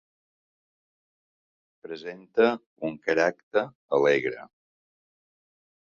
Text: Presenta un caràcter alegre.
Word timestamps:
Presenta 1.87 2.47
un 2.89 2.97
caràcter 3.09 3.65
alegre. 3.99 4.51